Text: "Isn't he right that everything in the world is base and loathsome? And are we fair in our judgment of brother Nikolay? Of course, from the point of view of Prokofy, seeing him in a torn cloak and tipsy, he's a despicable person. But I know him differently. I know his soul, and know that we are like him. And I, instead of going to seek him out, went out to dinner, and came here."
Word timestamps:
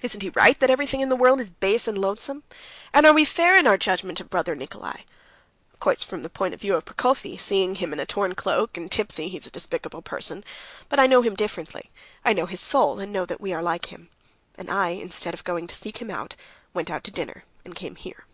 "Isn't 0.00 0.22
he 0.22 0.30
right 0.30 0.58
that 0.58 0.70
everything 0.70 1.00
in 1.02 1.10
the 1.10 1.16
world 1.16 1.38
is 1.38 1.50
base 1.50 1.86
and 1.86 1.98
loathsome? 1.98 2.44
And 2.94 3.04
are 3.04 3.12
we 3.12 3.26
fair 3.26 3.54
in 3.58 3.66
our 3.66 3.76
judgment 3.76 4.18
of 4.18 4.30
brother 4.30 4.54
Nikolay? 4.54 5.04
Of 5.74 5.80
course, 5.80 6.02
from 6.02 6.22
the 6.22 6.30
point 6.30 6.54
of 6.54 6.60
view 6.62 6.76
of 6.76 6.86
Prokofy, 6.86 7.36
seeing 7.36 7.74
him 7.74 7.92
in 7.92 8.00
a 8.00 8.06
torn 8.06 8.34
cloak 8.34 8.78
and 8.78 8.90
tipsy, 8.90 9.28
he's 9.28 9.46
a 9.46 9.50
despicable 9.50 10.00
person. 10.00 10.44
But 10.88 10.98
I 10.98 11.06
know 11.06 11.20
him 11.20 11.34
differently. 11.34 11.90
I 12.24 12.32
know 12.32 12.46
his 12.46 12.62
soul, 12.62 13.00
and 13.00 13.12
know 13.12 13.26
that 13.26 13.42
we 13.42 13.52
are 13.52 13.62
like 13.62 13.92
him. 13.92 14.08
And 14.56 14.70
I, 14.70 14.92
instead 14.92 15.34
of 15.34 15.44
going 15.44 15.66
to 15.66 15.74
seek 15.74 15.98
him 15.98 16.10
out, 16.10 16.36
went 16.72 16.90
out 16.90 17.04
to 17.04 17.10
dinner, 17.10 17.44
and 17.62 17.76
came 17.76 17.96
here." 17.96 18.24